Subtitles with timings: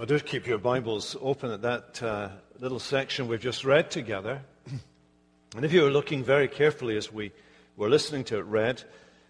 [0.00, 4.40] Well, do keep your Bibles open at that uh, little section we've just read together.
[5.54, 7.32] and if you are looking very carefully as we
[7.76, 8.82] were listening to it read,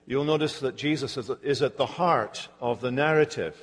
[0.07, 3.57] you'll notice that Jesus is, at the heart of the narrative.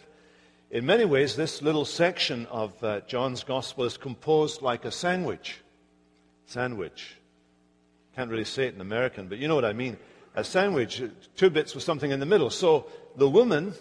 [0.70, 5.62] In many ways, this little section of uh, John's Gospel is composed like a sandwich.
[6.46, 7.16] Sandwich.
[8.18, 9.96] Can't really say it in American, but you know what I mean.
[10.36, 11.02] A sandwich,
[11.38, 12.50] two bits with something in the middle.
[12.50, 13.76] So the woman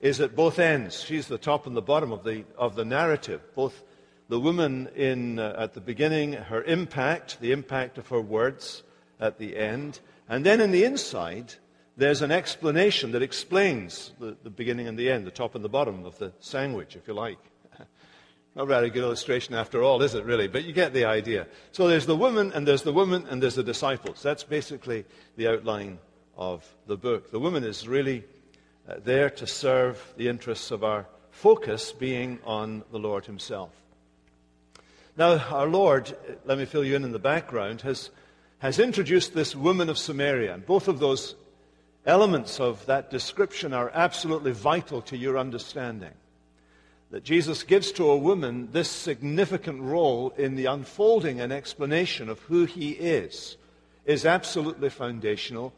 [0.00, 1.02] is at both ends.
[1.02, 3.40] She's the top and the bottom of the, of the narrative.
[3.54, 3.82] Both
[4.28, 8.82] the woman in, uh, at the beginning, her impact, the impact of her words
[9.20, 10.00] at the end.
[10.28, 11.54] And then in the inside,
[11.96, 15.68] there's an explanation that explains the, the beginning and the end, the top and the
[15.68, 17.38] bottom of the sandwich, if you like.
[18.54, 20.48] Not a very good illustration after all, is it really?
[20.48, 21.46] But you get the idea.
[21.72, 24.22] So there's the woman, and there's the woman, and there's the disciples.
[24.22, 25.98] That's basically the outline
[26.36, 27.30] of the book.
[27.30, 28.24] The woman is really
[28.88, 33.70] uh, there to serve the interests of our focus being on the Lord Himself.
[35.16, 38.10] Now, our Lord, let me fill you in in the background, has,
[38.58, 40.54] has introduced this woman of Samaria.
[40.54, 41.34] And both of those
[42.04, 46.12] elements of that description are absolutely vital to your understanding.
[47.10, 52.40] That Jesus gives to a woman this significant role in the unfolding and explanation of
[52.40, 53.56] who he is
[54.04, 55.72] is absolutely foundational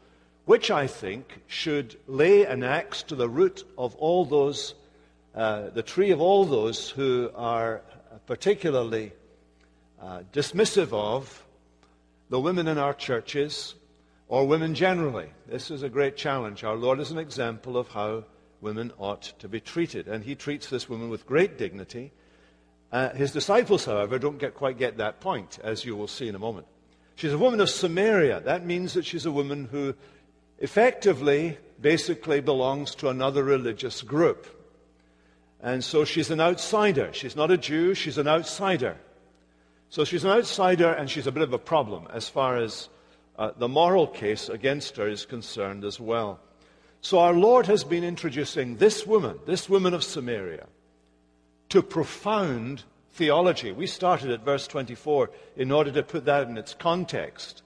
[0.49, 4.73] which I think should lay an axe to the root of all those,
[5.35, 7.83] uh, the tree of all those who are
[8.25, 9.11] particularly
[10.01, 11.45] uh, dismissive of
[12.31, 13.75] the women in our churches
[14.27, 15.27] or women generally.
[15.45, 16.63] This is a great challenge.
[16.63, 18.23] Our Lord is an example of how
[18.59, 22.11] women ought to be treated, and He treats this woman with great dignity.
[22.91, 26.33] Uh, his disciples, however, don't get, quite get that point, as you will see in
[26.33, 26.65] a moment.
[27.19, 28.39] She's a woman of Samaria.
[28.39, 29.93] That means that she's a woman who
[30.59, 34.47] effectively, basically belongs to another religious group.
[35.61, 37.11] And so she's an outsider.
[37.13, 38.97] She's not a Jew, she's an outsider.
[39.89, 42.89] So she's an outsider and she's a bit of a problem as far as
[43.37, 46.39] uh, the moral case against her is concerned as well.
[47.01, 50.67] So our Lord has been introducing this woman, this woman of Samaria,
[51.69, 52.83] to profound
[53.13, 53.71] theology.
[53.71, 57.63] We started at verse 24 in order to put that in its context.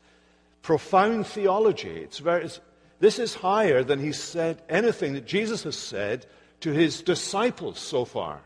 [0.62, 1.98] Profound theology.
[1.98, 2.60] It's very, it's
[3.00, 6.26] this is higher than he said anything that Jesus has said
[6.62, 8.42] to his disciples so far.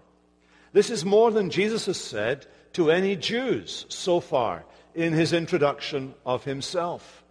[0.74, 4.66] This is more than Jesus has said to any Jews so far
[4.96, 7.24] in his introduction of himself.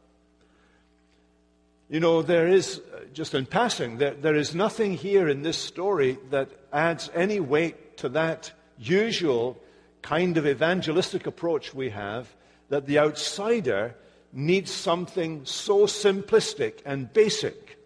[1.89, 5.59] You know, there is, uh, just in passing, there, there is nothing here in this
[5.59, 9.57] story that adds any weight to that usual
[10.03, 12.35] kind of evangelistic approach we have
[12.69, 13.95] that the outsider
[14.37, 17.79] needs something so simplistic and basic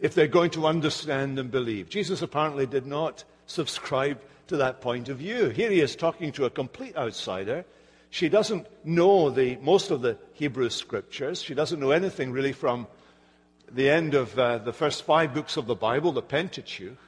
[0.00, 1.88] if they're going to understand and believe.
[1.88, 5.48] Jesus apparently did not subscribe to that point of view.
[5.50, 7.64] Here he is talking to a complete outsider.
[8.10, 11.40] She doesn't know the, most of the Hebrew scriptures.
[11.40, 12.88] She doesn't know anything really from
[13.70, 16.98] the end of uh, the first five books of the Bible, the Pentateuch.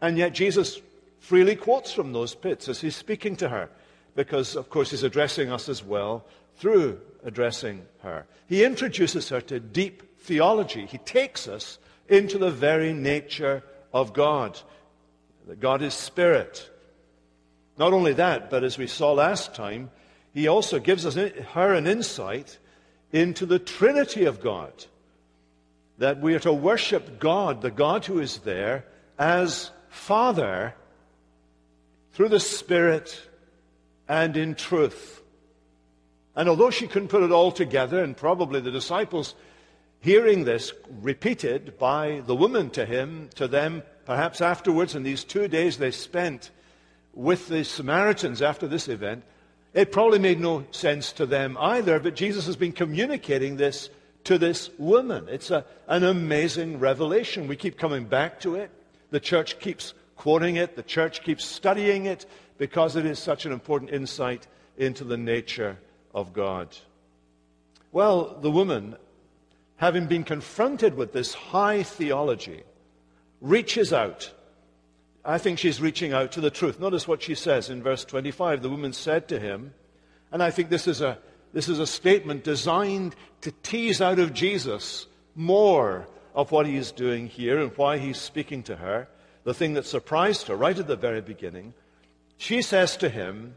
[0.00, 0.80] And yet Jesus
[1.20, 3.70] freely quotes from those pits as he's speaking to her,
[4.16, 6.24] because, of course, he's addressing us as well
[6.56, 8.26] through addressing her.
[8.48, 10.86] He introduces her to deep theology.
[10.86, 14.58] He takes us into the very nature of God,
[15.46, 16.68] that God is spirit.
[17.78, 19.90] Not only that, but as we saw last time,
[20.34, 22.58] he also gives us, her an insight
[23.12, 24.72] into the Trinity of God.
[25.98, 28.84] That we are to worship God, the God who is there,
[29.18, 30.74] as Father
[32.12, 33.20] through the Spirit
[34.08, 35.21] and in truth.
[36.34, 39.34] And although she couldn't put it all together, and probably the disciples
[40.00, 45.46] hearing this repeated by the woman to him, to them, perhaps afterwards, in these two
[45.46, 46.50] days they spent
[47.14, 49.22] with the Samaritans after this event,
[49.74, 53.90] it probably made no sense to them either, but Jesus has been communicating this
[54.24, 55.28] to this woman.
[55.28, 57.48] It's a, an amazing revelation.
[57.48, 58.70] We keep coming back to it.
[59.10, 60.76] The church keeps quoting it.
[60.76, 62.26] The church keeps studying it
[62.58, 64.46] because it is such an important insight
[64.76, 65.78] into the nature
[66.14, 66.76] of God.
[67.90, 68.96] Well, the woman,
[69.76, 72.62] having been confronted with this high theology,
[73.40, 74.32] reaches out.
[75.24, 76.80] I think she's reaching out to the truth.
[76.80, 78.62] Notice what she says in verse 25.
[78.62, 79.74] The woman said to him,
[80.32, 81.18] and I think this is a,
[81.52, 86.92] this is a statement designed to tease out of Jesus more of what he is
[86.92, 89.08] doing here and why he's speaking to her.
[89.44, 91.74] The thing that surprised her right at the very beginning.
[92.36, 93.54] She says to him,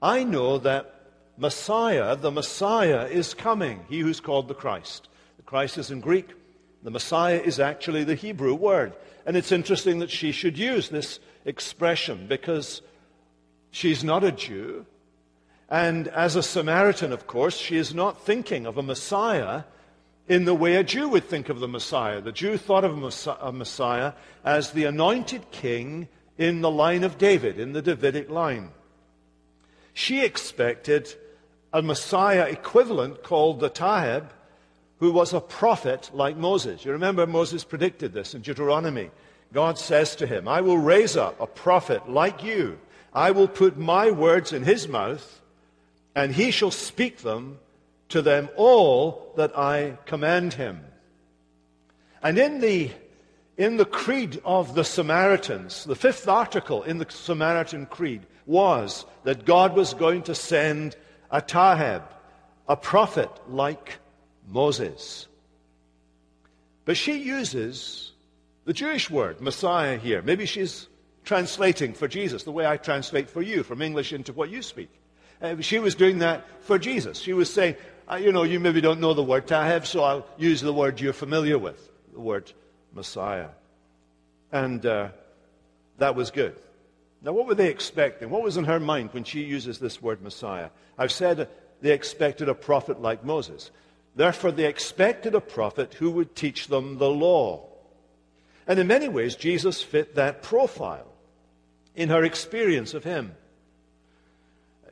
[0.00, 0.93] I know that
[1.36, 5.08] Messiah, the Messiah is coming, he who's called the Christ.
[5.36, 6.30] The Christ is in Greek.
[6.82, 8.94] The Messiah is actually the Hebrew word.
[9.26, 12.82] And it's interesting that she should use this expression because
[13.70, 14.86] she's not a Jew.
[15.68, 19.64] And as a Samaritan, of course, she is not thinking of a Messiah
[20.28, 22.20] in the way a Jew would think of the Messiah.
[22.20, 22.92] The Jew thought of
[23.42, 24.12] a Messiah
[24.44, 26.08] as the anointed king
[26.38, 28.70] in the line of David, in the Davidic line.
[29.92, 31.14] She expected
[31.74, 34.30] a Messiah equivalent called the Taheb,
[35.00, 36.84] who was a prophet like Moses.
[36.84, 39.10] You remember Moses predicted this in Deuteronomy.
[39.52, 42.78] God says to him, I will raise up a prophet like you.
[43.12, 45.42] I will put my words in his mouth,
[46.14, 47.58] and he shall speak them
[48.10, 50.80] to them all that I command him.
[52.22, 52.92] And in the,
[53.58, 59.44] in the creed of the Samaritans, the fifth article in the Samaritan creed was that
[59.44, 60.94] God was going to send
[61.34, 62.04] a Taheb,
[62.68, 63.98] a prophet like
[64.48, 65.26] Moses.
[66.84, 68.12] But she uses
[68.64, 70.22] the Jewish word, Messiah, here.
[70.22, 70.86] Maybe she's
[71.24, 74.90] translating for Jesus the way I translate for you from English into what you speak.
[75.42, 77.18] Uh, she was doing that for Jesus.
[77.18, 77.74] She was saying,
[78.08, 81.00] uh, you know, you maybe don't know the word Taheb, so I'll use the word
[81.00, 82.52] you're familiar with, the word
[82.94, 83.48] Messiah.
[84.52, 85.08] And uh,
[85.98, 86.54] that was good.
[87.24, 88.28] Now, what were they expecting?
[88.28, 90.68] What was in her mind when she uses this word Messiah?
[90.98, 91.48] I've said
[91.80, 93.70] they expected a prophet like Moses.
[94.14, 97.66] Therefore, they expected a prophet who would teach them the law.
[98.66, 101.06] And in many ways, Jesus fit that profile
[101.96, 103.34] in her experience of him.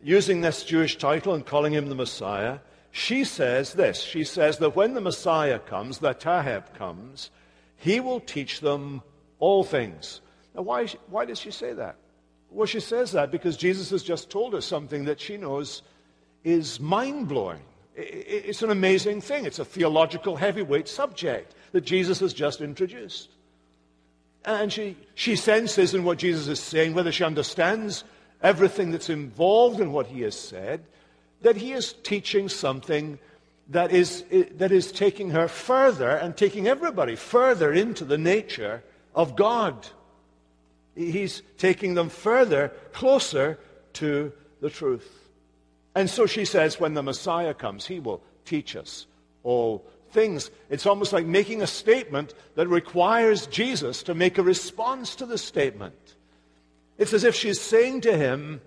[0.02, 4.00] Using this Jewish title and calling him the Messiah, she says this.
[4.00, 7.30] She says that when the Messiah comes, the Taheb comes,
[7.76, 9.02] he will teach them
[9.38, 10.22] all things.
[10.54, 11.96] Now, why, why does she say that?
[12.52, 15.82] Well, she says that because Jesus has just told her something that she knows
[16.44, 17.60] is mind blowing.
[17.94, 19.44] It's an amazing thing.
[19.44, 23.30] It's a theological heavyweight subject that Jesus has just introduced.
[24.44, 28.04] And she, she senses in what Jesus is saying, whether she understands
[28.42, 30.84] everything that's involved in what he has said,
[31.42, 33.18] that he is teaching something
[33.68, 34.24] that is,
[34.56, 38.82] that is taking her further and taking everybody further into the nature
[39.14, 39.86] of God.
[40.94, 43.58] He's taking them further, closer
[43.94, 45.08] to the truth.
[45.94, 49.06] And so she says, when the Messiah comes, he will teach us
[49.42, 50.50] all things.
[50.70, 55.38] It's almost like making a statement that requires Jesus to make a response to the
[55.38, 56.16] statement.
[56.98, 58.60] It's as if she's saying to him,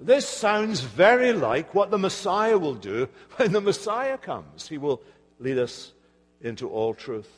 [0.00, 4.68] This sounds very like what the Messiah will do when the Messiah comes.
[4.68, 5.02] He will
[5.38, 5.92] lead us
[6.40, 7.30] into all truth.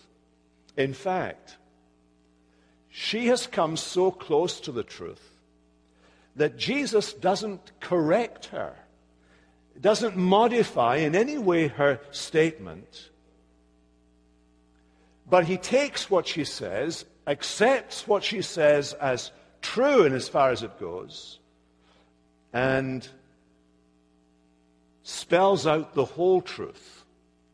[0.76, 1.56] In fact,
[2.90, 5.22] she has come so close to the truth
[6.37, 8.75] that Jesus doesn't correct her,
[9.81, 13.10] doesn't modify in any way her statement,
[15.28, 19.31] but he takes what she says, accepts what she says as
[19.62, 21.38] true in as far as it goes,
[22.52, 23.08] and
[25.04, 27.04] spells out the whole truth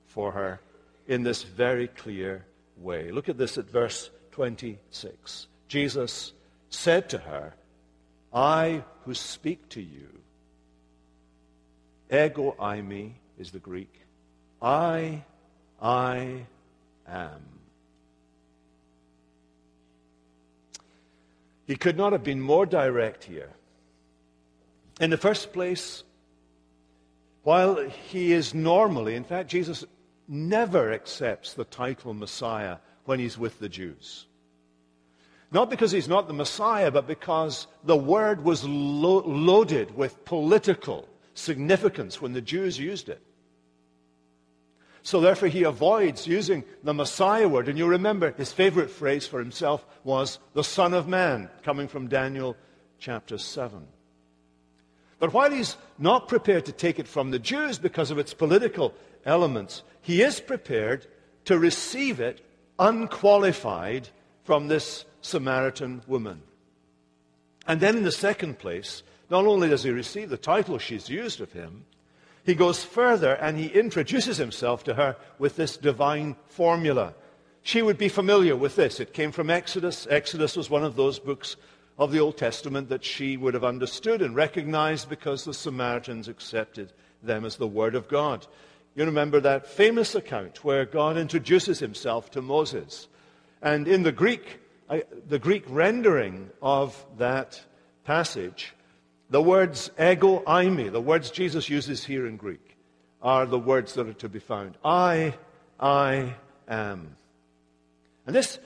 [0.07, 0.61] for her
[1.07, 2.45] in this very clear
[2.79, 3.11] way.
[3.11, 5.47] Look at this at verse 26.
[5.67, 6.33] Jesus
[6.69, 7.55] said to her,
[8.35, 10.09] I who speak to you,
[12.13, 14.03] ego eimi is the Greek,
[14.61, 15.25] I,
[15.81, 16.45] I
[17.09, 17.41] am.
[21.67, 23.49] He could not have been more direct here.
[25.01, 26.05] In the first place,
[27.43, 27.77] while
[28.11, 29.83] he is normally, in fact, Jesus
[30.29, 32.77] never accepts the title Messiah
[33.07, 34.27] when he's with the Jews.
[35.53, 41.09] Not because he's not the Messiah, but because the word was lo- loaded with political
[41.35, 43.23] significance when the Jews used it.
[45.03, 47.69] So therefore, he avoids using the Messiah word.
[47.69, 52.09] And you remember his favorite phrase for himself was the Son of Man, coming from
[52.09, 52.57] Daniel
[52.99, 53.87] chapter 7.
[55.21, 58.95] But while he's not prepared to take it from the Jews because of its political
[59.25, 61.07] elements, he is prepared
[61.45, 62.45] to receive it
[62.79, 64.09] unqualified
[64.45, 66.43] from this Samaritan woman.
[67.67, 71.41] And then, in the second place, not only does he receive the title she's used
[71.41, 71.85] of him,
[72.45, 77.15] he goes further and he introduces himself to her with this divine formula.
[77.63, 79.01] She would be familiar with this.
[79.01, 80.07] It came from Exodus.
[80.09, 81.57] Exodus was one of those books
[81.99, 86.93] of the Old Testament that she would have understood and recognized because the Samaritans accepted
[87.21, 88.47] them as the Word of God.
[88.97, 93.09] You remember that famous account where God introduces himself to Moses.
[93.61, 97.63] And in the Greek, uh, the Greek rendering of that
[98.05, 98.73] passage,
[99.29, 102.75] the words ego eimi, the words Jesus uses here in Greek,
[103.21, 104.79] are the words that are to be found.
[104.83, 105.35] I,
[105.79, 106.35] I
[106.67, 107.17] am.
[108.27, 108.59] And this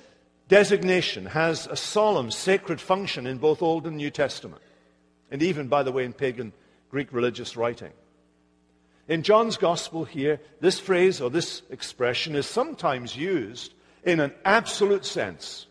[0.46, 4.62] designation has a solemn, sacred function in both Old and New Testament,
[5.28, 6.52] and even, by the way, in pagan
[6.88, 7.92] Greek religious writing.
[9.10, 13.74] In John's Gospel here, this phrase or this expression is sometimes used
[14.04, 15.66] in an absolute sense,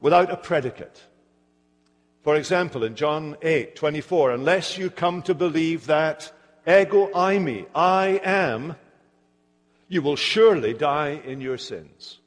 [0.00, 1.02] without a predicate.
[2.22, 6.32] For example, in John 8, 24, unless you come to believe that
[6.64, 8.76] ego eimi, I am,
[9.88, 12.20] you will surely die in your sins.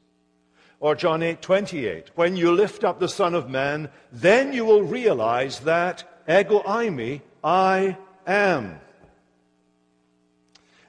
[0.81, 4.83] Or John 8, 28, when you lift up the Son of Man, then you will
[4.83, 7.95] realize that ego eimi, I
[8.27, 8.81] am.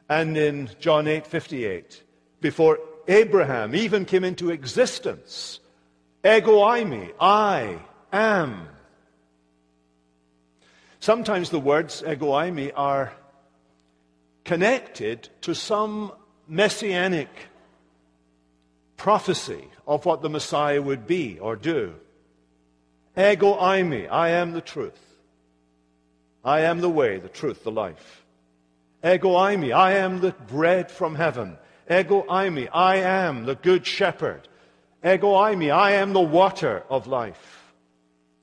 [0.09, 2.03] And in John 8, 58,
[2.41, 5.61] before Abraham even came into existence,
[6.25, 7.79] ego eimi, I
[8.13, 8.69] am.
[11.01, 13.13] Sometimes the words ego eimi are
[14.45, 16.13] connected to some
[16.47, 17.29] messianic
[18.97, 21.95] prophecy of what the Messiah would be or do.
[23.17, 25.01] Ego eimi, I am the truth.
[26.45, 28.25] I am the way, the truth, the life.
[29.05, 31.57] Ego eimi, I am the bread from heaven.
[31.89, 34.49] Ego eimi, I am the good shepherd.
[35.05, 37.73] Ego eimi, I am the water of life.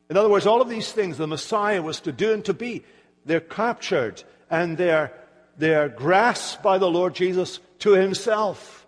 [0.09, 2.83] In other words, all of these things the Messiah was to do and to be,
[3.25, 5.12] they're captured and they're,
[5.57, 8.88] they're grasped by the Lord Jesus to himself.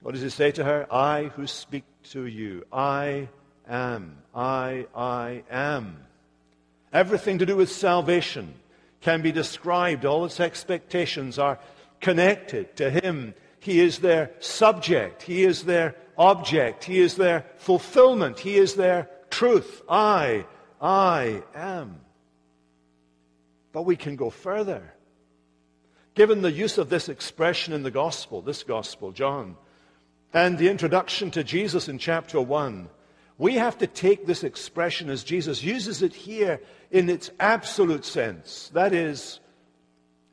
[0.00, 0.86] What does he say to her?
[0.92, 3.28] I who speak to you, I
[3.66, 4.18] am.
[4.34, 5.96] I, I am.
[6.92, 8.52] Everything to do with salvation
[9.04, 10.04] can be described.
[10.04, 11.58] All its expectations are
[12.00, 13.34] connected to him.
[13.60, 15.22] He is their subject.
[15.22, 16.84] He is their object.
[16.84, 18.38] He is their fulfillment.
[18.38, 19.82] He is their truth.
[19.88, 20.46] I,
[20.80, 22.00] I am.
[23.72, 24.94] But we can go further.
[26.14, 29.56] Given the use of this expression in the gospel, this gospel, John,
[30.32, 32.88] and the introduction to Jesus in chapter 1,
[33.38, 36.60] we have to take this expression as Jesus uses it here
[36.90, 38.70] in its absolute sense.
[38.74, 39.40] That is,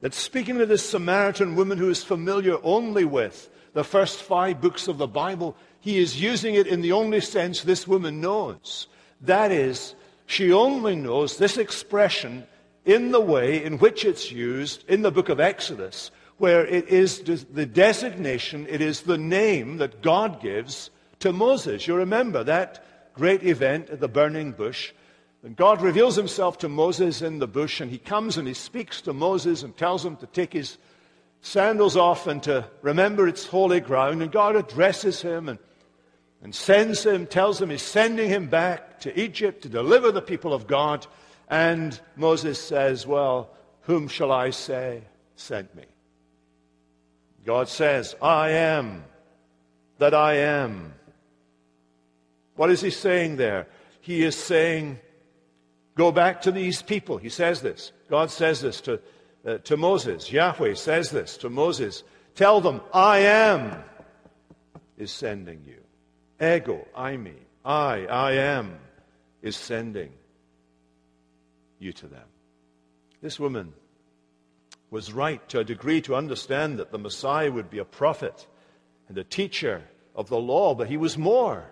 [0.01, 4.87] that speaking to this Samaritan woman who is familiar only with the first five books
[4.87, 8.87] of the Bible, he is using it in the only sense this woman knows.
[9.21, 9.95] That is,
[10.27, 12.45] she only knows this expression
[12.85, 17.19] in the way in which it's used in the book of Exodus, where it is
[17.19, 20.89] the designation, it is the name that God gives
[21.19, 21.87] to Moses.
[21.87, 24.93] You remember that great event at the burning bush.
[25.43, 29.01] And God reveals himself to Moses in the bush, and he comes and he speaks
[29.01, 30.77] to Moses and tells him to take his
[31.41, 34.21] sandals off and to remember it's holy ground.
[34.21, 35.57] And God addresses him and
[36.41, 40.53] and sends him, tells him he's sending him back to Egypt to deliver the people
[40.53, 41.05] of God.
[41.47, 43.51] And Moses says, Well,
[43.81, 45.03] whom shall I say
[45.35, 45.85] sent me?
[47.45, 49.03] God says, I am
[49.99, 50.93] that I am.
[52.55, 53.67] What is he saying there?
[54.01, 54.99] He is saying,
[55.95, 57.17] Go back to these people.
[57.17, 57.91] He says this.
[58.09, 58.99] God says this to,
[59.45, 60.31] uh, to Moses.
[60.31, 62.03] Yahweh says this to Moses.
[62.35, 63.83] Tell them, I am
[64.97, 65.81] is sending you.
[66.45, 68.79] Ego, eimi, I, I am,
[69.41, 70.11] is sending
[71.79, 72.27] you to them.
[73.21, 73.73] This woman
[74.91, 78.47] was right to a degree to understand that the Messiah would be a prophet
[79.09, 79.83] and a teacher
[80.15, 81.71] of the law, but he was more.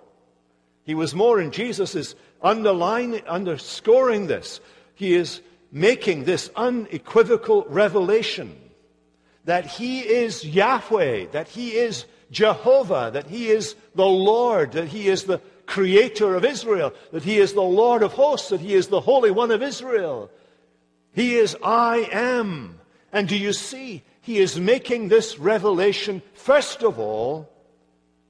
[0.89, 4.59] He was more, and Jesus is underlining, underscoring this.
[4.95, 5.39] He is
[5.71, 8.57] making this unequivocal revelation
[9.45, 15.07] that he is Yahweh, that he is Jehovah, that He is the Lord, that He
[15.07, 18.87] is the creator of Israel, that He is the Lord of hosts, that He is
[18.87, 20.31] the Holy One of Israel.
[21.13, 22.79] He is I am.
[23.11, 24.03] And do you see?
[24.21, 27.49] He is making this revelation, first of all,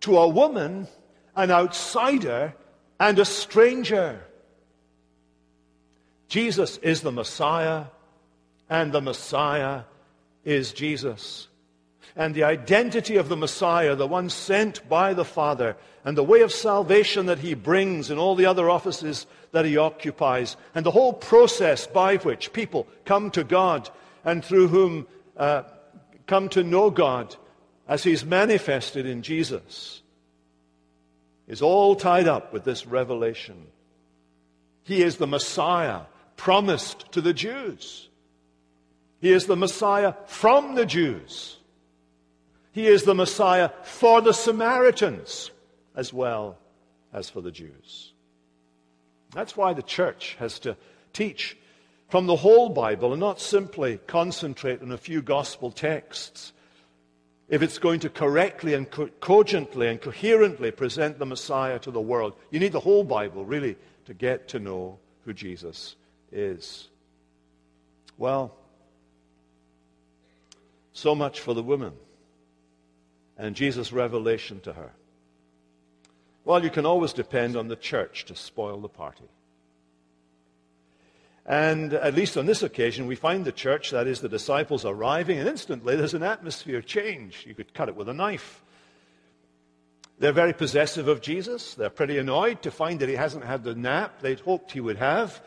[0.02, 0.88] to a woman,
[1.40, 2.54] an outsider,
[3.00, 4.22] and a stranger.
[6.28, 7.86] Jesus is the Messiah,
[8.70, 9.84] and the Messiah
[10.44, 11.48] is Jesus
[12.16, 16.42] and the identity of the Messiah, the one sent by the Father, and the way
[16.42, 20.92] of salvation that he brings and all the other offices that he occupies, and the
[20.92, 23.90] whole process by which people come to God
[24.26, 25.64] and through whom uh,
[26.28, 27.36] come to know God
[27.88, 30.02] as he's manifested in Jesus,
[31.50, 33.68] is all tied up with this revelation.
[34.84, 36.02] He is the Messiah
[36.38, 38.08] promised to the Jews.
[39.20, 41.58] He is the Messiah from the Jews.
[42.72, 45.52] He is the Messiah for the Samaritans
[45.96, 46.58] as well
[47.12, 48.14] as for the Jews.
[49.34, 50.78] That's why the church has to
[51.12, 51.58] teach
[52.08, 56.54] from the whole Bible and not simply concentrate on a few gospel texts.
[57.50, 62.00] If it's going to correctly and co- cogently and coherently present the Messiah to the
[62.00, 62.34] world.
[62.52, 63.76] You need the whole Bible, really,
[64.06, 65.96] to get to know who Jesus
[66.32, 66.88] is.
[68.18, 68.56] Well,
[70.94, 71.94] so much for the woman
[73.38, 74.92] and Jesus' revelation to her.
[76.46, 79.30] Well, you can always depend on the church to spoil the party.
[81.50, 85.40] And at least on this occasion, we find the church, that is, the disciples arriving,
[85.40, 87.44] and instantly there's an atmosphere change.
[87.48, 88.64] You could cut it with a knife.
[90.20, 91.74] They're very possessive of Jesus.
[91.74, 94.98] They're pretty annoyed to find that he hasn't had the nap they'd hoped he would
[94.98, 95.42] have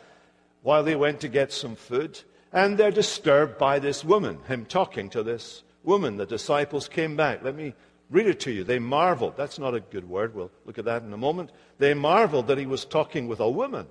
[0.61, 2.19] while they went to get some food.
[2.51, 6.17] And they're disturbed by this woman, him talking to this woman.
[6.17, 7.45] The disciples came back.
[7.45, 7.75] Let me
[8.09, 8.65] read it to you.
[8.65, 9.37] They marveled.
[9.37, 10.35] That's not a good word.
[10.35, 11.51] We'll look at that in a moment.
[11.77, 13.87] They marveled that he was talking with a woman.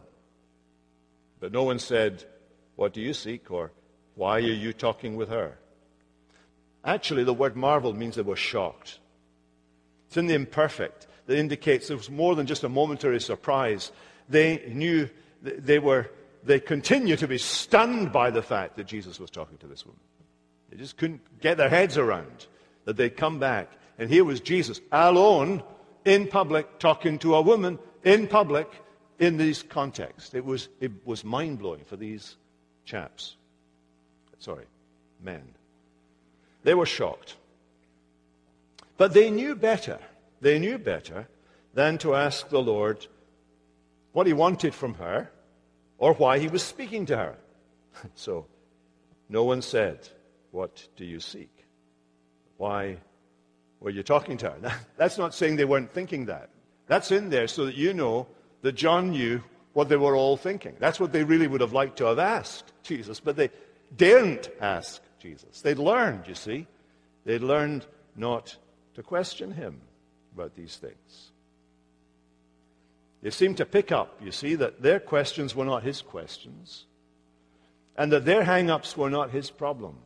[1.43, 2.25] But no one said,
[2.77, 3.51] What do you seek?
[3.51, 3.73] or
[4.15, 5.59] Why are you talking with her?
[6.85, 9.01] Actually, the word marveled means they were shocked.
[10.07, 13.91] It's in the imperfect that indicates it was more than just a momentary surprise.
[14.29, 15.11] They knew,
[15.43, 16.13] they were,
[16.45, 20.01] they continued to be stunned by the fact that Jesus was talking to this woman.
[20.71, 22.47] They just couldn't get their heads around
[22.85, 23.69] that they'd come back.
[23.99, 25.65] And here was Jesus alone
[26.05, 28.71] in public talking to a woman in public
[29.19, 30.35] in these contexts.
[30.35, 32.37] It was, it was mind blowing for these
[32.85, 33.37] chaps.
[34.39, 34.65] Sorry,
[35.23, 35.43] men.
[36.65, 37.37] They were shocked.
[38.97, 39.99] But they knew better.
[40.41, 41.29] They knew better
[41.75, 43.07] than to ask the Lord
[44.13, 45.31] what he wanted from her
[45.99, 47.37] or why he was speaking to her.
[48.15, 48.47] So
[49.29, 50.09] no one said,
[50.51, 51.51] What do you seek?
[52.57, 52.99] Why
[53.81, 54.81] were you talking to her?
[54.97, 56.51] That's not saying they weren't thinking that.
[56.87, 58.27] That's in there so that you know
[58.63, 59.43] that John knew
[59.73, 60.75] what they were all thinking.
[60.79, 63.51] That's what they really would have liked to have asked Jesus, but they
[63.97, 65.61] daren't ask Jesus.
[65.61, 66.67] They'd learned, you see.
[67.25, 68.57] They'd learned not
[68.95, 69.81] to question him
[70.35, 71.33] about these things.
[73.23, 76.87] They seemed to pick up, you see, that their questions were not his questions,
[77.97, 79.99] and that their hang ups were not his problem.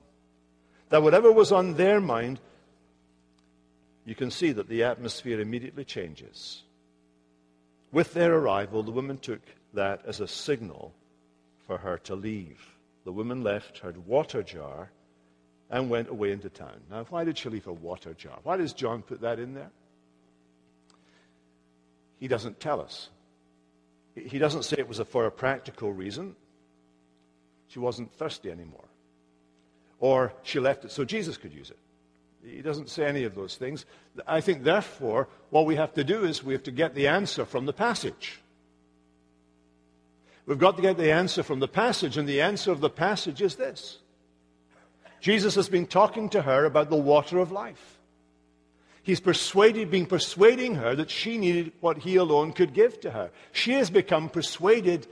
[0.91, 2.41] That whatever was on their mind,
[4.05, 6.63] you can see that the atmosphere immediately changes.
[7.93, 9.41] With their arrival, the woman took
[9.75, 10.93] that as a signal
[11.67, 12.61] for her to leave.
[13.05, 14.91] The woman left her water jar
[15.71, 16.81] and went away into town.
[16.91, 18.39] Now, why did she leave her water jar?
[18.43, 19.71] Why does John put that in there?
[22.19, 23.11] He doesn't tell us.
[24.15, 26.35] He doesn't say it was for a practical reason.
[27.69, 28.89] She wasn't thirsty anymore.
[29.99, 31.79] Or she left it so Jesus could use it.
[32.49, 33.85] He doesn't say any of those things.
[34.27, 37.45] I think, therefore, what we have to do is we have to get the answer
[37.45, 38.39] from the passage.
[40.47, 43.43] We've got to get the answer from the passage, and the answer of the passage
[43.43, 43.99] is this
[45.21, 47.99] Jesus has been talking to her about the water of life.
[49.03, 53.31] He's persuaded, been persuading her that she needed what he alone could give to her.
[53.53, 55.07] She has become persuaded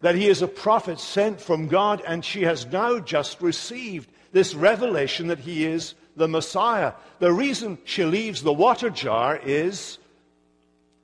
[0.00, 4.54] that he is a prophet sent from God, and she has now just received this
[4.54, 6.92] revelation that he is the Messiah.
[7.18, 9.98] The reason she leaves the water jar is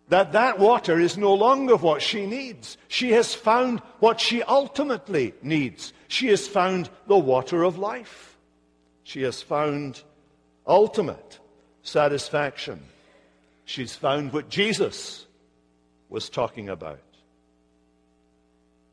[0.08, 2.76] that that water is no longer what she needs.
[2.88, 5.92] She has found what she ultimately needs.
[6.08, 8.36] She has found the water of life.
[9.04, 10.02] She has found
[10.66, 11.38] ultimate
[11.82, 12.82] satisfaction.
[13.64, 15.26] She's found what Jesus
[16.08, 17.00] was talking about.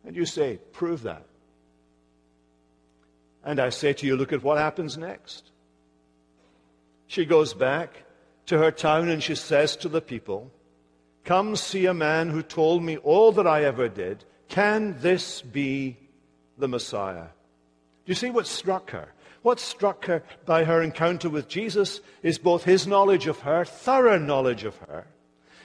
[0.06, 1.26] And you say, prove that.
[3.44, 5.52] And I say to you, look at what happens next.
[7.10, 8.04] She goes back
[8.46, 10.52] to her town and she says to the people,
[11.26, 14.26] Come see a man who told me all that I ever did.
[14.48, 15.98] Can this be
[16.60, 17.30] the Messiah?
[18.06, 19.12] Do you see what struck her?
[19.42, 24.20] What struck her by her encounter with Jesus is both his knowledge of her, thorough
[24.20, 25.08] knowledge of her,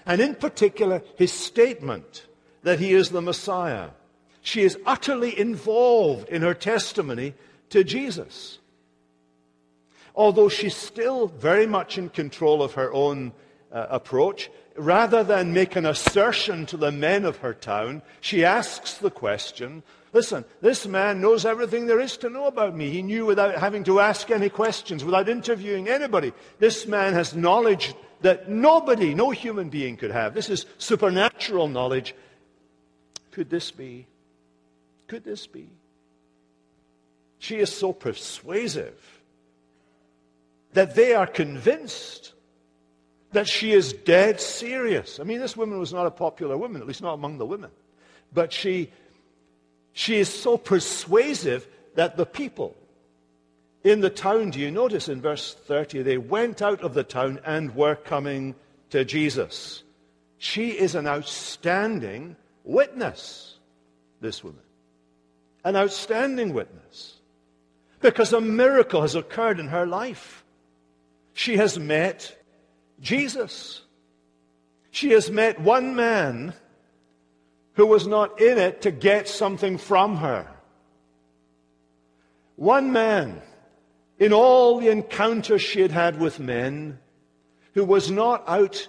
[0.07, 2.27] and in particular his statement
[2.63, 3.91] that he is the Messiah.
[4.41, 7.35] She is utterly involved in her testimony
[7.69, 8.61] to Jesus
[10.15, 13.33] although she's still very much in control of her own
[13.73, 18.95] uh, approach, rather than make an assertion to the men of her town, she asks
[18.95, 19.83] the question
[20.15, 22.89] Listen, this man knows everything there is to know about me.
[22.89, 26.33] He knew without having to ask any questions, without interviewing anybody.
[26.61, 30.33] This man has knowledge that nobody, no human being could have.
[30.33, 32.15] This is supernatural knowledge.
[33.33, 34.07] Could this be?
[35.09, 35.69] Could this be?
[37.41, 39.14] She is so persuasive
[40.75, 42.33] that they are convinced
[43.33, 45.19] that she is dead serious.
[45.19, 47.71] I mean, this woman was not a popular woman, at least not among the women.
[48.33, 48.91] But she,
[49.93, 52.77] she is so persuasive that the people
[53.85, 57.39] in the town, do you notice in verse 30, they went out of the town
[57.45, 58.55] and were coming
[58.91, 59.83] to Jesus.
[60.39, 63.59] She is an outstanding witness,
[64.21, 64.63] this woman.
[65.65, 67.17] An outstanding witness.
[68.01, 70.44] Because a miracle has occurred in her life.
[71.35, 72.37] She has met
[73.01, 73.83] Jesus.
[74.91, 76.55] She has met one man
[77.75, 80.49] who was not in it to get something from her.
[82.57, 83.43] One man
[84.19, 87.01] in all the encounters she had had with men
[87.75, 88.87] who was not out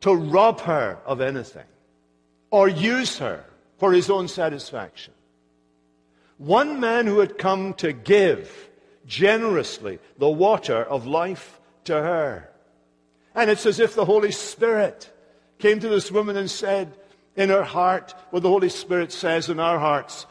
[0.00, 1.66] to rob her of anything
[2.50, 3.44] or use her
[3.78, 5.14] for his own satisfaction.
[6.38, 8.68] One man who had come to give
[9.06, 12.48] generously the water of life to her.
[13.34, 15.10] And it's as if the Holy Spirit
[15.58, 16.92] came to this woman and said
[17.36, 20.26] in her heart what the Holy Spirit says in our hearts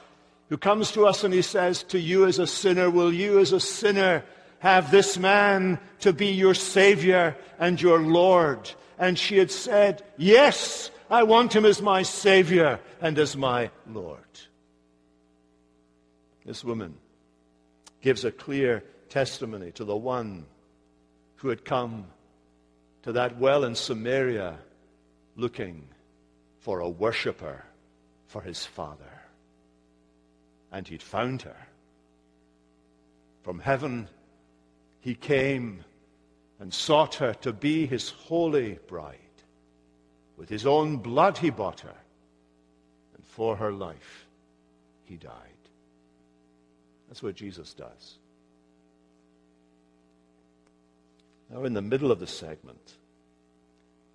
[0.50, 3.54] who comes to us and he says to you as a sinner, Will you as
[3.54, 4.24] a sinner
[4.60, 8.70] have this man to be your Savior and your Lord?
[9.00, 14.20] And she had said, Yes, I want him as my Savior and as my Lord.
[16.46, 16.96] This woman
[18.02, 20.46] gives a clear testimony to the one
[21.38, 22.06] who had come
[23.04, 24.58] to that well in Samaria
[25.36, 25.88] looking
[26.60, 27.64] for a worshiper
[28.28, 29.22] for his father
[30.72, 31.68] and he'd found her.
[33.44, 34.08] From heaven,
[35.02, 35.84] he came
[36.60, 39.18] and sought her to be his holy bride.
[40.38, 41.96] With his own blood, he bought her,
[43.16, 44.28] and for her life,
[45.04, 45.51] he died.
[47.12, 48.18] That's what Jesus does.
[51.52, 52.96] Now, in the middle of the segment,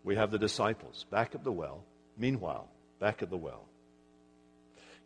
[0.03, 1.85] we have the disciples back at the well.
[2.17, 3.67] Meanwhile, back at the well,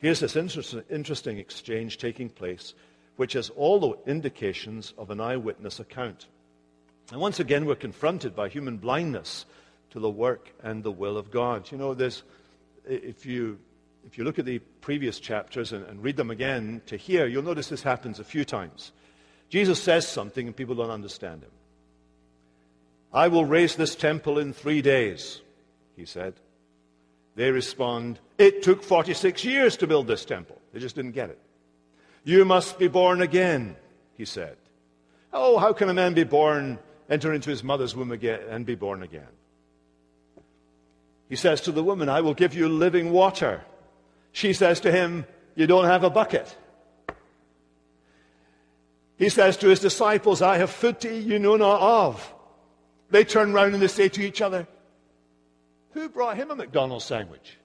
[0.00, 2.74] Here's this interesting exchange taking place,
[3.16, 6.26] which has all the indications of an eyewitness account.
[7.12, 9.44] And once again, we're confronted by human blindness
[9.90, 11.70] to the work and the will of God.
[11.70, 12.22] You know, there's,
[12.86, 13.58] if you,
[14.06, 17.42] if you look at the previous chapters and, and read them again to here, you'll
[17.42, 18.92] notice this happens a few times.
[19.48, 21.50] Jesus says something and people don't understand him.
[23.12, 25.40] I will raise this temple in three days,
[25.96, 26.34] he said.
[27.34, 30.60] They respond, It took 46 years to build this temple.
[30.72, 31.38] They just didn't get it.
[32.24, 33.76] You must be born again,
[34.16, 34.56] he said.
[35.32, 38.74] Oh, how can a man be born, enter into his mother's womb again, and be
[38.74, 39.28] born again?
[41.28, 43.62] He says to the woman, I will give you living water.
[44.32, 46.56] She says to him, You don't have a bucket.
[49.16, 52.34] He says to his disciples, I have food to eat you know not of.
[53.10, 54.66] They turn round and they say to each other,
[55.92, 57.58] who brought him a McDonald's sandwich?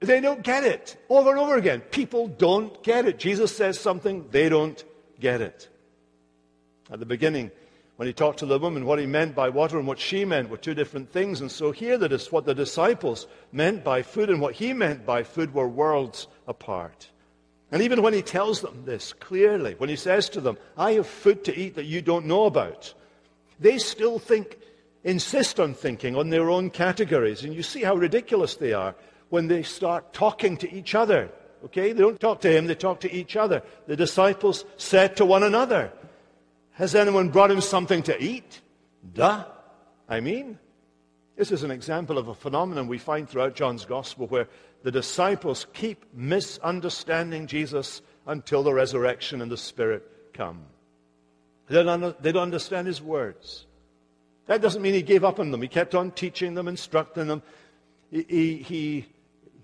[0.00, 0.96] They don't get it.
[1.08, 1.80] Over and over again.
[1.80, 3.18] People don't get it.
[3.18, 4.82] Jesus says something, they don't
[5.20, 5.68] get it.
[6.90, 7.50] At the beginning,
[7.98, 10.50] when he talked to the woman, what he meant by water and what she meant
[10.50, 11.40] were two different things.
[11.40, 15.04] And so here, that is what the disciples meant by food and what he meant
[15.04, 17.08] by food were worlds apart.
[17.72, 21.08] And even when he tells them this clearly, when he says to them, I have
[21.08, 22.94] food to eat that you don't know about,
[23.58, 24.58] they still think
[25.02, 27.42] insist on thinking on their own categories.
[27.42, 28.94] And you see how ridiculous they are
[29.30, 31.30] when they start talking to each other.
[31.64, 31.92] Okay?
[31.92, 33.60] They don't talk to him, they talk to each other.
[33.88, 35.90] The disciples said to one another,
[36.78, 38.60] Has anyone brought him something to eat?
[39.12, 39.44] Duh.
[40.08, 40.60] I mean,
[41.36, 44.46] this is an example of a phenomenon we find throughout John's gospel where
[44.84, 50.66] the disciples keep misunderstanding Jesus until the resurrection and the Spirit come.
[51.66, 53.66] They don't, they don't understand his words.
[54.46, 55.60] That doesn't mean he gave up on them.
[55.60, 57.42] He kept on teaching them, instructing them.
[58.12, 59.06] He, he, he,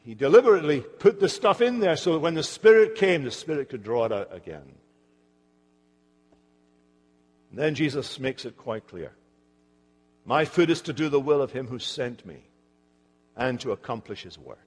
[0.04, 3.68] he deliberately put the stuff in there so that when the Spirit came, the Spirit
[3.68, 4.74] could draw it out again.
[7.54, 9.12] And then Jesus makes it quite clear.
[10.24, 12.48] My food is to do the will of him who sent me
[13.36, 14.58] and to accomplish his work.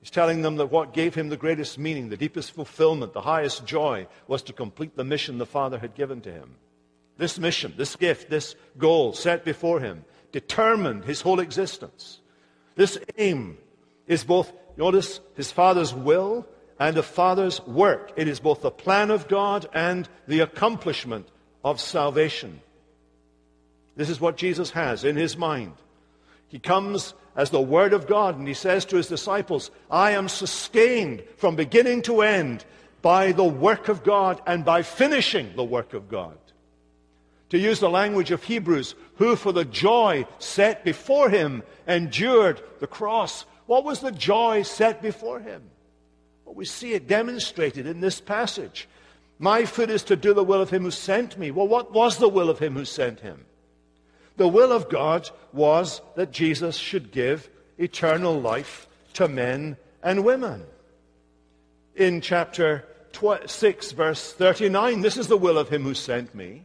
[0.00, 3.64] He's telling them that what gave him the greatest meaning, the deepest fulfillment, the highest
[3.64, 6.56] joy was to complete the mission the Father had given to him.
[7.16, 12.20] This mission, this gift, this goal set before him determined his whole existence.
[12.74, 13.56] This aim
[14.06, 16.46] is both, notice, his Father's will
[16.80, 18.10] and the Father's work.
[18.16, 21.28] It is both the plan of God and the accomplishment
[21.62, 22.62] of salvation.
[23.96, 25.74] This is what Jesus has in his mind.
[26.48, 30.28] He comes as the Word of God and he says to his disciples, I am
[30.28, 32.64] sustained from beginning to end
[33.02, 36.38] by the work of God and by finishing the work of God.
[37.50, 42.86] To use the language of Hebrews, who for the joy set before him endured the
[42.86, 43.44] cross.
[43.66, 45.62] What was the joy set before him?
[46.50, 48.88] Well, we see it demonstrated in this passage.
[49.38, 51.52] My food is to do the will of him who sent me.
[51.52, 53.44] Well, what was the will of him who sent him?
[54.36, 60.64] The will of God was that Jesus should give eternal life to men and women.
[61.94, 62.84] In chapter
[63.46, 66.64] 6, verse 39, this is the will of him who sent me,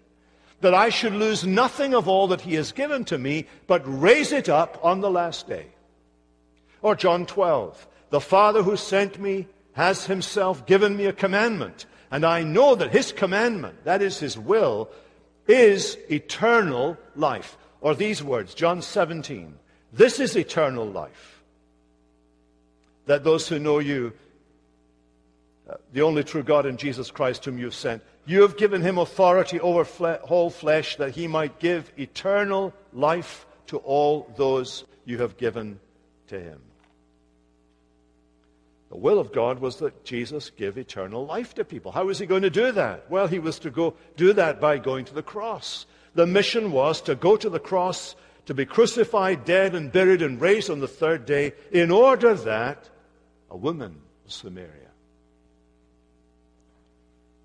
[0.62, 4.32] that I should lose nothing of all that he has given to me, but raise
[4.32, 5.68] it up on the last day.
[6.82, 12.26] Or John 12, the Father who sent me has himself given me a commandment, and
[12.26, 14.90] I know that his commandment, that is his will,
[15.48, 17.58] is eternal life.
[17.82, 19.54] Or these words, John 17,
[19.94, 21.42] this is eternal life,
[23.06, 24.14] that those who know you
[25.68, 28.04] uh, the only true God in Jesus Christ, whom you've sent.
[28.28, 33.48] You have given him authority over fle- whole flesh that he might give eternal life
[33.68, 35.80] to all those you have given
[36.28, 36.62] to him.
[38.90, 41.92] The will of God was that Jesus give eternal life to people.
[41.92, 43.10] How was he going to do that?
[43.10, 45.86] Well, he was to go do that by going to the cross.
[46.14, 50.40] The mission was to go to the cross, to be crucified, dead, and buried, and
[50.40, 52.90] raised on the third day, in order that
[53.50, 54.70] a woman of Samaria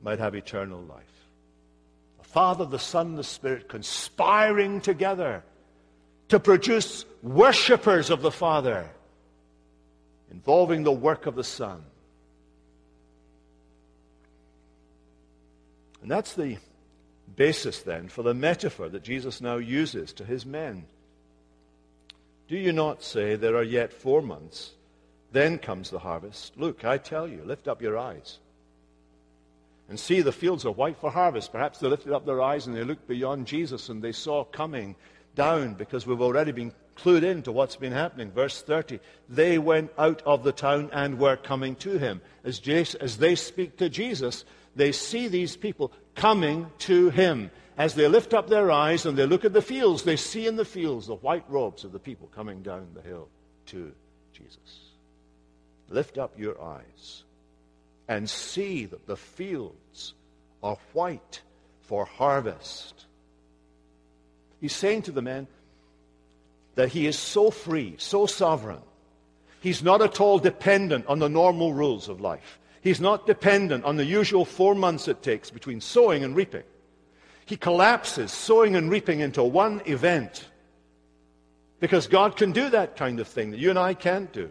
[0.02, 1.04] might have eternal life.
[2.18, 5.42] The Father, the Son, the Spirit conspiring together
[6.28, 8.88] to produce worshippers of the Father,
[10.30, 11.82] involving the work of the Son.
[16.02, 16.58] And that's the
[17.36, 20.84] basis then for the metaphor that Jesus now uses to his men.
[22.48, 24.72] Do you not say, There are yet four months,
[25.32, 26.56] then comes the harvest?
[26.56, 28.38] Look, I tell you, lift up your eyes
[29.90, 31.50] and see the fields are white for harvest.
[31.50, 34.94] Perhaps they lifted up their eyes and they looked beyond Jesus and they saw coming
[35.34, 38.30] down because we've already been clued into what's been happening.
[38.30, 42.20] Verse 30 They went out of the town and were coming to him.
[42.44, 44.44] As, as they speak to Jesus,
[44.76, 47.50] they see these people coming to him.
[47.76, 50.56] As they lift up their eyes and they look at the fields, they see in
[50.56, 53.28] the fields the white robes of the people coming down the hill
[53.66, 53.92] to
[54.32, 54.90] Jesus.
[55.88, 57.24] Lift up your eyes
[58.06, 60.14] and see that the fields
[60.62, 61.40] are white
[61.82, 63.06] for harvest.
[64.60, 65.46] He's saying to the men
[66.80, 68.80] that he is so free, so sovereign.
[69.60, 72.58] He's not at all dependent on the normal rules of life.
[72.80, 76.62] He's not dependent on the usual four months it takes between sowing and reaping.
[77.44, 80.48] He collapses sowing and reaping into one event.
[81.80, 84.50] Because God can do that kind of thing that you and I can't do.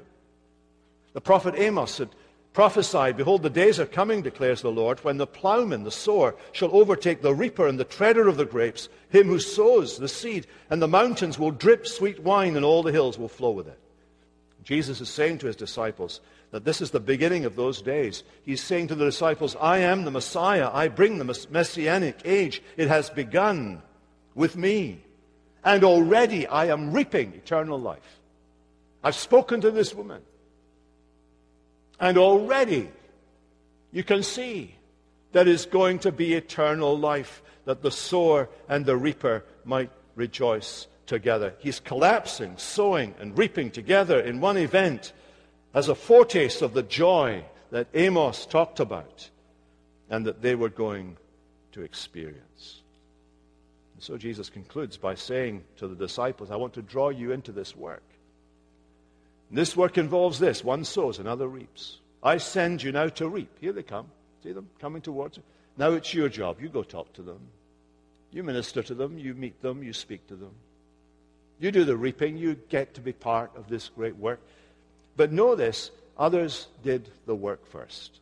[1.14, 2.10] The prophet Amos had
[2.54, 6.76] prophesied, Behold, the days are coming, declares the Lord, when the plowman, the sower, shall
[6.76, 10.82] overtake the reaper and the treader of the grapes, him who sows the seed, and
[10.82, 13.80] the mountains will drip sweet wine, and all the hills will flow with it.
[14.64, 18.24] Jesus is saying to his disciples that this is the beginning of those days.
[18.44, 20.70] He's saying to the disciples, I am the Messiah.
[20.72, 22.62] I bring the messianic age.
[22.78, 23.82] It has begun
[24.36, 25.02] with me.
[25.64, 28.20] And already I am reaping eternal life.
[29.04, 30.22] I've spoken to this woman.
[32.00, 32.90] And already
[33.92, 34.76] you can see
[35.32, 40.88] there is going to be eternal life, that the sower and the reaper might rejoice
[41.06, 41.54] together.
[41.60, 45.14] He's collapsing, sowing, and reaping together in one event
[45.74, 49.30] as a foretaste of the joy that Amos talked about
[50.10, 51.18] and that they were going
[51.74, 52.82] to experience.
[53.94, 57.52] And so Jesus concludes by saying to the disciples, I want to draw you into
[57.52, 58.04] this work.
[59.52, 61.98] This work involves this one sows, another reaps.
[62.22, 63.50] I send you now to reap.
[63.60, 64.08] Here they come.
[64.44, 65.44] See them coming towards you.
[65.78, 66.62] Now it's your job.
[66.62, 67.40] You go talk to them.
[68.32, 69.18] You minister to them.
[69.18, 69.82] You meet them.
[69.82, 70.52] You speak to them.
[71.60, 72.38] You do the reaping.
[72.38, 74.40] You get to be part of this great work.
[75.16, 78.20] But know this others did the work first.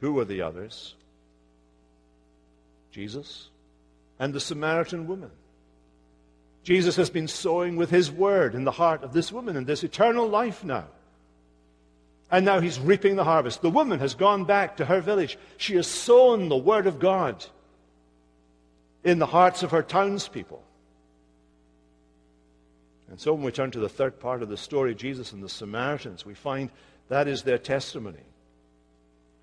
[0.00, 0.94] Who were the others?
[2.92, 3.48] Jesus
[4.18, 5.30] and the Samaritan woman.
[6.62, 9.82] Jesus has been sowing with his word in the heart of this woman in this
[9.82, 10.86] eternal life now.
[12.30, 13.60] And now he's reaping the harvest.
[13.60, 15.38] The woman has gone back to her village.
[15.58, 17.44] She has sown the word of God
[19.04, 20.62] in the hearts of her townspeople.
[23.10, 25.48] And so when we turn to the third part of the story, Jesus and the
[25.48, 26.70] Samaritans, we find
[27.10, 28.24] that is their testimony.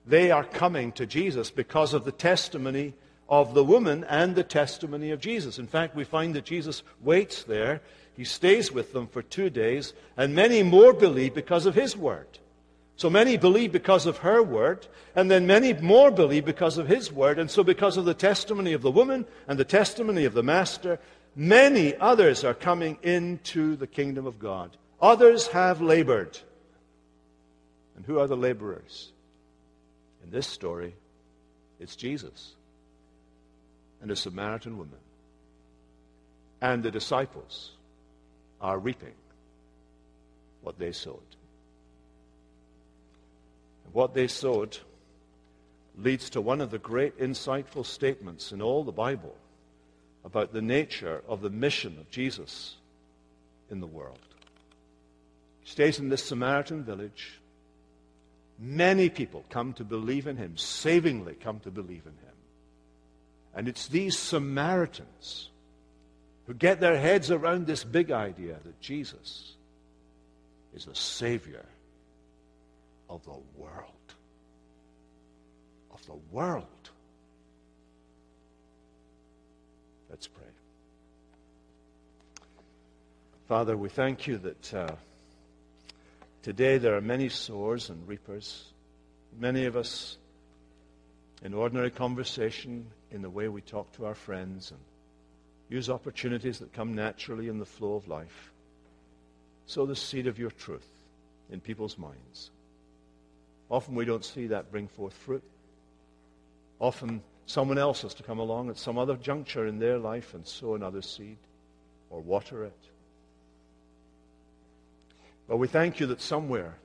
[0.08, 2.96] They are coming to Jesus because of the testimony
[3.30, 5.60] of the woman and the testimony of Jesus.
[5.60, 7.82] In fact, we find that Jesus waits there.
[8.18, 12.40] He stays with them for two days, and many more believe because of his word.
[12.96, 17.14] So many believe because of her word, and then many more believe because of his
[17.14, 17.40] word.
[17.40, 21.00] And so, because of the testimony of the woman and the testimony of the master,
[21.34, 24.76] many others are coming into the kingdom of God.
[25.02, 26.38] Others have labored.
[27.96, 29.14] And who are the laborers?
[30.26, 30.94] In this story,
[31.80, 32.56] it's Jesus
[34.02, 35.00] and a Samaritan woman.
[36.62, 37.72] And the disciples
[38.62, 39.14] are reaping
[40.62, 41.20] what they sowed.
[43.86, 44.78] And what they sowed
[45.98, 49.36] leads to one of the great insightful statements in all the Bible
[50.24, 52.76] about the nature of the mission of Jesus
[53.70, 54.20] in the world.
[55.62, 57.40] He stays in this Samaritan village.
[58.58, 62.29] Many people come to believe in him, savingly come to believe in him.
[63.60, 65.50] And it's these Samaritans
[66.48, 69.52] who get their heads around this big idea that Jesus
[70.74, 71.66] is the Savior
[73.10, 74.14] of the world.
[75.94, 76.68] Of the world.
[80.10, 80.48] Let's pray.
[83.50, 84.96] Father, we thank you that uh,
[86.44, 88.72] today there are many sowers and reapers.
[89.38, 90.18] Many of us,
[91.44, 94.80] in ordinary conversation, in the way we talk to our friends, and
[95.70, 98.52] use opportunities that come naturally in the flow of life,
[99.66, 100.88] sow the seed of your truth
[101.52, 102.52] in people's minds.
[103.70, 105.44] Often we don't see that bring forth fruit.
[106.80, 110.46] Often someone else has to come along at some other juncture in their life and
[110.46, 111.38] sow another seed
[112.10, 112.80] or water it.
[115.48, 116.76] But we thank you that somewhere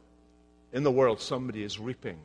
[0.72, 2.18] in the world somebody is reaping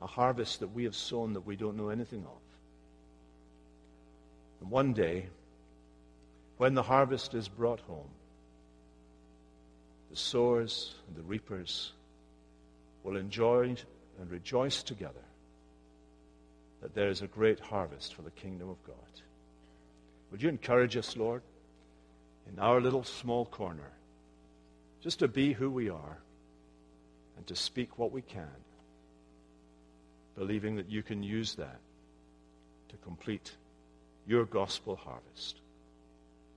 [0.00, 2.40] a harvest that we have sown that we don't know anything of.
[4.60, 5.26] And one day,
[6.58, 8.10] when the harvest is brought home,
[10.10, 11.92] the sowers and the reapers
[13.04, 13.76] will enjoy
[14.20, 15.14] and rejoice together
[16.82, 18.96] that there is a great harvest for the kingdom of God.
[20.30, 21.42] Would you encourage us, Lord,
[22.52, 23.90] in our little small corner
[25.02, 26.18] just to be who we are
[27.36, 28.48] and to speak what we can,
[30.36, 31.80] believing that you can use that
[32.88, 33.52] to complete
[34.26, 35.60] your gospel harvest.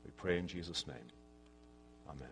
[0.05, 0.97] We pray in Jesus' name.